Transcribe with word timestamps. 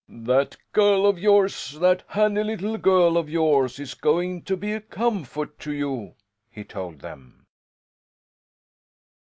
"That 0.25 0.57
girl 0.73 1.05
of 1.05 1.19
yours, 1.19 1.73
that 1.73 2.01
handy 2.07 2.43
little 2.43 2.75
girl 2.79 3.17
of 3.17 3.29
yours 3.29 3.77
is 3.79 3.93
going 3.93 4.41
to 4.45 4.57
be 4.57 4.73
a 4.73 4.81
comfort 4.81 5.59
to 5.59 5.71
you," 5.71 6.15
he 6.49 6.63
told 6.63 7.01
them. 7.01 7.45